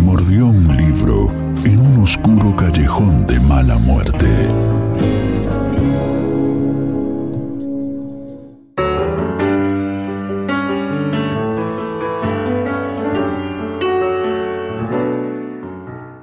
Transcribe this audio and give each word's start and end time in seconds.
Mordió 0.00 0.46
un 0.46 0.76
libro 0.76 1.30
en 1.64 1.78
un 1.78 2.02
oscuro 2.02 2.54
callejón 2.56 3.26
de 3.26 3.40
mala 3.40 3.78
muerte. 3.78 4.28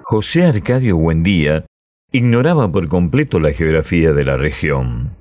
José 0.04 0.46
Arcadio 0.46 0.98
Buendía 0.98 1.66
ignoraba 2.12 2.72
por 2.72 2.88
completo 2.88 3.40
la 3.40 3.54
geografía 3.54 4.14
de 4.14 4.24
la 4.24 4.38
región. 4.38 5.18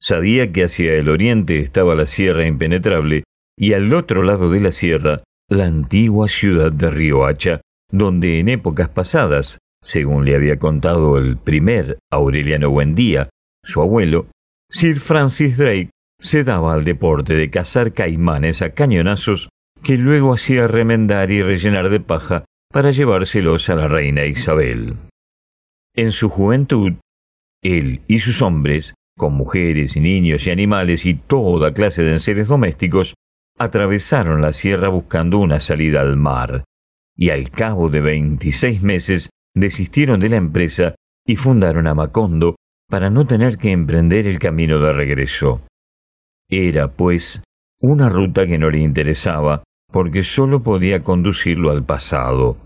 Sabía 0.00 0.50
que 0.52 0.64
hacia 0.64 0.94
el 0.94 1.08
oriente 1.08 1.60
estaba 1.60 1.94
la 1.94 2.06
Sierra 2.06 2.46
Impenetrable 2.46 3.24
y 3.56 3.74
al 3.74 3.92
otro 3.94 4.22
lado 4.22 4.50
de 4.50 4.60
la 4.60 4.72
sierra 4.72 5.22
la 5.48 5.66
antigua 5.66 6.28
ciudad 6.28 6.72
de 6.72 6.90
Riohacha, 6.90 7.60
donde 7.92 8.40
en 8.40 8.48
épocas 8.48 8.88
pasadas, 8.88 9.58
según 9.82 10.24
le 10.24 10.34
había 10.34 10.58
contado 10.58 11.18
el 11.18 11.36
primer 11.36 11.98
Aureliano 12.10 12.70
Buendía, 12.70 13.28
su 13.62 13.80
abuelo, 13.80 14.26
Sir 14.70 14.98
Francis 14.98 15.56
Drake 15.56 15.90
se 16.18 16.44
daba 16.44 16.72
al 16.72 16.84
deporte 16.84 17.34
de 17.34 17.50
cazar 17.50 17.92
caimanes 17.92 18.62
a 18.62 18.70
cañonazos 18.70 19.50
que 19.82 19.98
luego 19.98 20.32
hacía 20.32 20.66
remendar 20.66 21.30
y 21.30 21.42
rellenar 21.42 21.90
de 21.90 22.00
paja 22.00 22.44
para 22.72 22.90
llevárselos 22.90 23.68
a 23.68 23.74
la 23.74 23.88
reina 23.88 24.24
Isabel. 24.24 24.96
En 25.94 26.12
su 26.12 26.30
juventud, 26.30 26.94
él 27.62 28.00
y 28.08 28.20
sus 28.20 28.40
hombres, 28.40 28.94
con 29.18 29.34
mujeres 29.34 29.96
y 29.96 30.00
niños 30.00 30.46
y 30.46 30.50
animales 30.50 31.04
y 31.04 31.14
toda 31.14 31.74
clase 31.74 32.02
de 32.02 32.12
enseres 32.12 32.48
domésticos, 32.48 33.14
atravesaron 33.58 34.40
la 34.40 34.52
sierra 34.52 34.88
buscando 34.88 35.38
una 35.38 35.60
salida 35.60 36.00
al 36.00 36.16
mar, 36.16 36.64
y 37.16 37.30
al 37.30 37.50
cabo 37.50 37.88
de 37.88 38.00
veintiséis 38.00 38.82
meses 38.82 39.30
desistieron 39.54 40.20
de 40.20 40.28
la 40.30 40.36
empresa 40.36 40.94
y 41.26 41.36
fundaron 41.36 41.86
a 41.86 41.94
Macondo 41.94 42.56
para 42.88 43.10
no 43.10 43.26
tener 43.26 43.58
que 43.58 43.70
emprender 43.70 44.26
el 44.26 44.38
camino 44.38 44.78
de 44.78 44.92
regreso. 44.92 45.62
Era, 46.48 46.88
pues, 46.88 47.42
una 47.80 48.08
ruta 48.08 48.46
que 48.46 48.58
no 48.58 48.70
le 48.70 48.78
interesaba 48.78 49.62
porque 49.90 50.22
sólo 50.22 50.62
podía 50.62 51.02
conducirlo 51.02 51.70
al 51.70 51.84
pasado. 51.84 52.56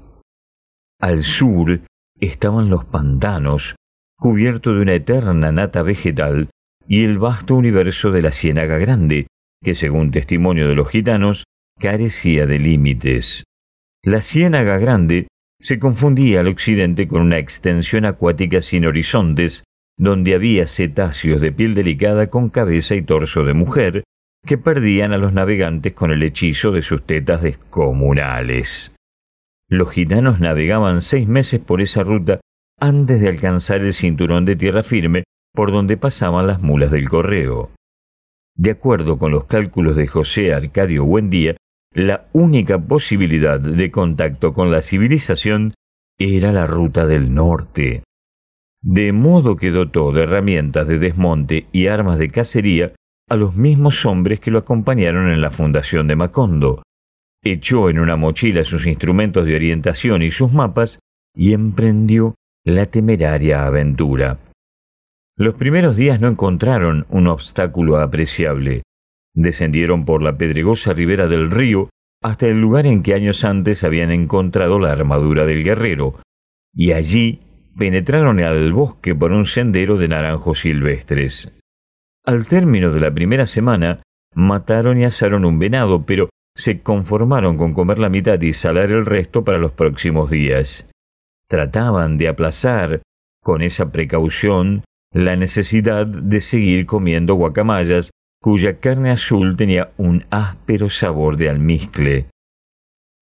Al 1.00 1.25
sur 1.25 1.81
estaban 2.19 2.70
los 2.70 2.84
pantanos, 2.84 3.75
cubiertos 4.16 4.77
de 4.77 4.83
una 4.83 4.94
eterna 4.94 5.53
nata 5.53 5.83
vegetal, 5.83 6.48
y 6.88 7.05
el 7.05 7.19
vasto 7.19 7.56
universo 7.56 8.10
de 8.12 8.22
la 8.22 8.31
Ciénaga 8.31 8.78
Grande, 8.78 9.27
que 9.62 9.75
según 9.75 10.12
testimonio 10.12 10.69
de 10.69 10.77
los 10.77 10.88
gitanos, 10.88 11.44
carecía 11.78 12.47
de 12.47 12.58
límites. 12.58 13.44
La 14.06 14.22
Ciénaga 14.22 14.78
Grande 14.78 15.26
se 15.60 15.80
confundía 15.80 16.38
al 16.38 16.46
occidente 16.46 17.08
con 17.08 17.22
una 17.22 17.38
extensión 17.38 18.04
acuática 18.04 18.60
sin 18.60 18.86
horizontes, 18.86 19.64
donde 19.98 20.36
había 20.36 20.68
cetáceos 20.68 21.41
de 21.41 21.50
piel 21.50 21.75
delicada 21.75 22.31
con 22.31 22.48
cabeza 22.48 22.94
y 22.94 23.03
torso 23.03 23.42
de 23.42 23.53
mujer, 23.53 24.04
que 24.47 24.58
perdían 24.58 25.12
a 25.12 25.19
los 25.19 25.32
navegantes 25.32 25.92
con 25.92 26.12
el 26.12 26.22
hechizo 26.22 26.70
de 26.70 26.82
sus 26.82 27.04
tetas 27.04 27.42
descomunales. 27.42 28.94
Los 29.69 29.91
gitanos 29.91 30.38
navegaban 30.38 31.02
seis 31.02 31.26
meses 31.26 31.58
por 31.58 31.81
esa 31.81 32.04
ruta 32.04 32.38
antes 32.78 33.20
de 33.20 33.28
alcanzar 33.28 33.81
el 33.81 33.92
cinturón 33.92 34.44
de 34.44 34.54
tierra 34.54 34.84
firme 34.84 35.25
por 35.52 35.72
donde 35.72 35.97
pasaban 35.97 36.47
las 36.47 36.62
mulas 36.62 36.92
del 36.92 37.08
correo. 37.08 37.72
De 38.54 38.70
acuerdo 38.70 39.19
con 39.19 39.32
los 39.32 39.47
cálculos 39.47 39.97
de 39.97 40.06
José 40.06 40.54
Arcadio 40.54 41.04
Buendía, 41.04 41.56
la 41.96 42.26
única 42.34 42.78
posibilidad 42.78 43.58
de 43.58 43.90
contacto 43.90 44.52
con 44.52 44.70
la 44.70 44.82
civilización 44.82 45.72
era 46.18 46.52
la 46.52 46.66
ruta 46.66 47.06
del 47.06 47.32
norte. 47.32 48.02
De 48.82 49.12
modo 49.12 49.56
que 49.56 49.70
dotó 49.70 50.12
de 50.12 50.24
herramientas 50.24 50.86
de 50.86 50.98
desmonte 50.98 51.68
y 51.72 51.86
armas 51.86 52.18
de 52.18 52.28
cacería 52.28 52.92
a 53.30 53.36
los 53.36 53.56
mismos 53.56 54.04
hombres 54.04 54.40
que 54.40 54.50
lo 54.50 54.58
acompañaron 54.58 55.30
en 55.30 55.40
la 55.40 55.50
fundación 55.50 56.06
de 56.06 56.16
Macondo. 56.16 56.82
Echó 57.42 57.88
en 57.88 57.98
una 57.98 58.16
mochila 58.16 58.62
sus 58.64 58.86
instrumentos 58.86 59.46
de 59.46 59.54
orientación 59.54 60.22
y 60.22 60.30
sus 60.30 60.52
mapas 60.52 60.98
y 61.34 61.54
emprendió 61.54 62.34
la 62.62 62.84
temeraria 62.84 63.64
aventura. 63.64 64.38
Los 65.34 65.54
primeros 65.54 65.96
días 65.96 66.20
no 66.20 66.28
encontraron 66.28 67.06
un 67.08 67.26
obstáculo 67.26 67.96
apreciable. 67.96 68.82
Descendieron 69.36 70.06
por 70.06 70.22
la 70.22 70.38
pedregosa 70.38 70.94
ribera 70.94 71.28
del 71.28 71.50
río 71.50 71.91
hasta 72.22 72.47
el 72.47 72.58
lugar 72.58 72.86
en 72.86 73.02
que 73.02 73.14
años 73.14 73.44
antes 73.44 73.84
habían 73.84 74.10
encontrado 74.10 74.80
la 74.80 74.92
armadura 74.92 75.44
del 75.44 75.62
guerrero, 75.62 76.19
y 76.74 76.92
allí 76.92 77.41
penetraron 77.78 78.41
al 78.41 78.72
bosque 78.72 79.14
por 79.14 79.32
un 79.32 79.44
sendero 79.44 79.98
de 79.98 80.08
naranjos 80.08 80.60
silvestres. 80.60 81.52
Al 82.25 82.48
término 82.48 82.91
de 82.92 83.00
la 83.00 83.12
primera 83.12 83.44
semana, 83.44 84.02
mataron 84.34 84.98
y 84.98 85.04
asaron 85.04 85.44
un 85.44 85.58
venado, 85.58 86.06
pero 86.06 86.30
se 86.56 86.80
conformaron 86.80 87.58
con 87.58 87.75
comer 87.75 87.98
la 87.98 88.08
mitad 88.08 88.41
y 88.41 88.54
salar 88.54 88.91
el 88.91 89.04
resto 89.04 89.44
para 89.44 89.58
los 89.58 89.72
próximos 89.72 90.30
días. 90.30 90.88
Trataban 91.48 92.16
de 92.16 92.28
aplazar, 92.28 93.02
con 93.42 93.60
esa 93.60 93.92
precaución, 93.92 94.82
la 95.12 95.36
necesidad 95.36 96.06
de 96.06 96.41
seguir 96.41 96.86
comiendo 96.86 97.34
guacamayas, 97.34 98.10
cuya 98.46 98.78
carne 98.78 99.10
azul 99.10 99.56
tenía 99.56 99.90
un 99.96 100.24
áspero 100.30 100.88
sabor 100.88 101.36
de 101.36 101.50
almizcle. 101.50 102.26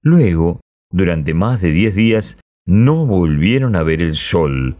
Luego, 0.02 0.60
durante 0.92 1.32
más 1.32 1.62
de 1.62 1.70
diez 1.70 1.94
días, 1.94 2.38
no 2.66 3.06
volvieron 3.06 3.74
a 3.74 3.82
ver 3.82 4.02
el 4.02 4.16
sol. 4.16 4.76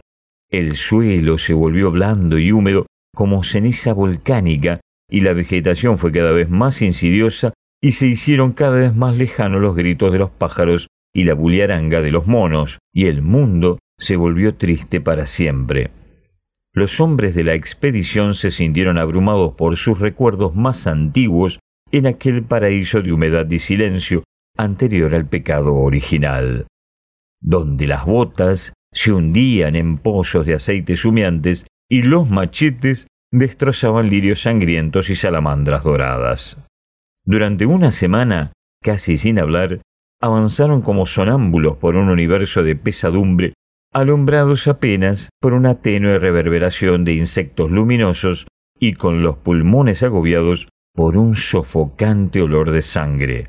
El 0.50 0.76
suelo 0.76 1.38
se 1.38 1.54
volvió 1.54 1.90
blando 1.90 2.38
y 2.38 2.52
húmedo 2.52 2.84
como 3.16 3.42
ceniza 3.42 3.94
volcánica, 3.94 4.80
y 5.08 5.22
la 5.22 5.32
vegetación 5.32 5.96
fue 5.96 6.12
cada 6.12 6.32
vez 6.32 6.50
más 6.50 6.82
insidiosa 6.82 7.54
y 7.82 7.92
se 7.92 8.06
hicieron 8.06 8.52
cada 8.52 8.78
vez 8.78 8.94
más 8.94 9.16
lejanos 9.16 9.62
los 9.62 9.74
gritos 9.74 10.12
de 10.12 10.18
los 10.18 10.30
pájaros 10.30 10.88
y 11.14 11.24
la 11.24 11.32
buliaranga 11.32 12.02
de 12.02 12.10
los 12.10 12.26
monos, 12.26 12.80
y 12.92 13.06
el 13.06 13.22
mundo 13.22 13.78
se 13.98 14.16
volvió 14.16 14.56
triste 14.56 15.00
para 15.00 15.24
siempre. 15.24 16.03
Los 16.74 17.00
hombres 17.00 17.36
de 17.36 17.44
la 17.44 17.54
expedición 17.54 18.34
se 18.34 18.50
sintieron 18.50 18.98
abrumados 18.98 19.54
por 19.54 19.76
sus 19.76 20.00
recuerdos 20.00 20.56
más 20.56 20.88
antiguos 20.88 21.60
en 21.92 22.08
aquel 22.08 22.42
paraíso 22.42 23.00
de 23.00 23.12
humedad 23.12 23.48
y 23.48 23.60
silencio 23.60 24.24
anterior 24.56 25.14
al 25.14 25.28
pecado 25.28 25.72
original, 25.74 26.66
donde 27.40 27.86
las 27.86 28.04
botas 28.04 28.72
se 28.92 29.12
hundían 29.12 29.76
en 29.76 29.98
pozos 29.98 30.46
de 30.46 30.54
aceites 30.54 31.04
humeantes 31.04 31.64
y 31.88 32.02
los 32.02 32.28
machetes 32.28 33.06
destrozaban 33.32 34.08
lirios 34.08 34.42
sangrientos 34.42 35.10
y 35.10 35.16
salamandras 35.16 35.84
doradas. 35.84 36.60
Durante 37.24 37.66
una 37.66 37.92
semana, 37.92 38.52
casi 38.82 39.16
sin 39.16 39.38
hablar, 39.38 39.80
avanzaron 40.20 40.82
como 40.82 41.06
sonámbulos 41.06 41.76
por 41.76 41.96
un 41.96 42.08
universo 42.08 42.64
de 42.64 42.74
pesadumbre, 42.74 43.54
alumbrados 43.94 44.66
apenas 44.66 45.30
por 45.40 45.54
una 45.54 45.80
tenue 45.80 46.18
reverberación 46.18 47.04
de 47.04 47.14
insectos 47.14 47.70
luminosos 47.70 48.48
y 48.78 48.94
con 48.94 49.22
los 49.22 49.38
pulmones 49.38 50.02
agobiados 50.02 50.68
por 50.92 51.16
un 51.16 51.36
sofocante 51.36 52.42
olor 52.42 52.72
de 52.72 52.82
sangre. 52.82 53.48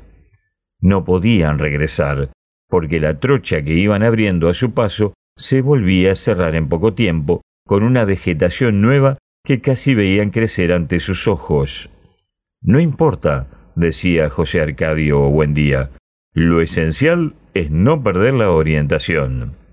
No 0.80 1.04
podían 1.04 1.58
regresar, 1.58 2.30
porque 2.68 3.00
la 3.00 3.18
trocha 3.18 3.62
que 3.62 3.74
iban 3.74 4.04
abriendo 4.04 4.48
a 4.48 4.54
su 4.54 4.72
paso 4.72 5.14
se 5.36 5.62
volvía 5.62 6.12
a 6.12 6.14
cerrar 6.14 6.54
en 6.54 6.68
poco 6.68 6.94
tiempo, 6.94 7.42
con 7.66 7.82
una 7.82 8.04
vegetación 8.04 8.80
nueva 8.80 9.18
que 9.44 9.60
casi 9.60 9.94
veían 9.94 10.30
crecer 10.30 10.72
ante 10.72 11.00
sus 11.00 11.26
ojos. 11.26 11.90
No 12.62 12.78
importa, 12.78 13.48
decía 13.74 14.30
José 14.30 14.60
Arcadio 14.60 15.28
Buendía, 15.28 15.90
lo 16.32 16.60
esencial 16.60 17.34
es 17.54 17.70
no 17.70 18.02
perder 18.02 18.34
la 18.34 18.50
orientación. 18.50 19.65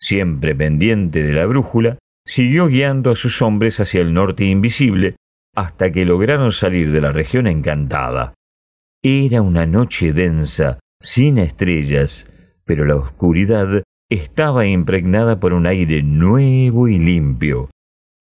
Siempre 0.00 0.54
pendiente 0.54 1.22
de 1.22 1.32
la 1.32 1.46
brújula, 1.46 1.98
siguió 2.24 2.68
guiando 2.68 3.10
a 3.10 3.16
sus 3.16 3.42
hombres 3.42 3.80
hacia 3.80 4.00
el 4.00 4.14
norte 4.14 4.44
invisible 4.44 5.16
hasta 5.54 5.90
que 5.90 6.04
lograron 6.04 6.52
salir 6.52 6.92
de 6.92 7.00
la 7.00 7.10
región 7.10 7.46
encantada. 7.46 8.34
Era 9.02 9.42
una 9.42 9.66
noche 9.66 10.12
densa, 10.12 10.78
sin 11.00 11.38
estrellas, 11.38 12.28
pero 12.64 12.84
la 12.84 12.96
oscuridad 12.96 13.82
estaba 14.10 14.66
impregnada 14.66 15.40
por 15.40 15.54
un 15.54 15.66
aire 15.66 16.02
nuevo 16.02 16.88
y 16.88 16.98
limpio. 16.98 17.70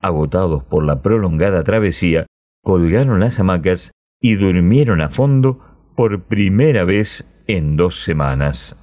Agotados 0.01 0.65
por 0.65 0.85
la 0.85 1.03
prolongada 1.03 1.65
travesía, 1.65 2.27
colgaron 2.63 3.21
las 3.21 3.41
hamacas 3.41 3.93
y 4.21 4.37
durmieron 4.37 5.01
a 5.01 5.09
fondo 5.09 5.61
por 5.97 6.25
primera 6.25 6.85
vez 6.85 7.29
en 7.47 7.77
dos 7.77 8.03
semanas. 8.03 8.77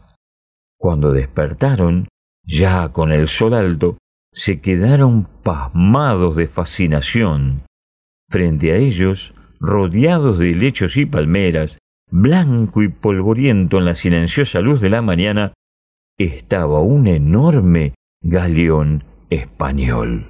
Cuando 0.77 1.13
despertaron, 1.13 2.07
ya 2.44 2.90
con 2.90 3.12
el 3.12 3.28
sol 3.28 3.54
alto, 3.54 3.98
se 4.31 4.60
quedaron 4.60 5.28
pasmados 5.44 6.36
de 6.36 6.48
fascinación. 6.48 7.63
Frente 8.30 8.72
a 8.72 8.78
ellos, 8.78 9.34
rodeados 9.60 10.40
de 10.40 10.56
lechos 10.56 10.98
y 10.98 11.06
palmeras, 11.06 11.78
blanco 12.10 12.81
y 12.81 12.90
polvoriento 12.90 13.78
en 13.78 13.86
la 13.86 13.95
silenciosa 13.95 14.60
luz 14.60 14.81
de 14.81 14.90
la 14.90 15.01
mañana, 15.01 15.54
estaba 16.18 16.81
un 16.81 17.07
enorme 17.07 17.94
galeón 18.22 19.04
español. 19.30 20.28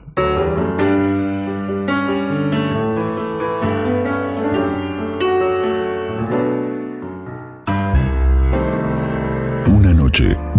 Una 9.67 9.93
noche 9.93 10.37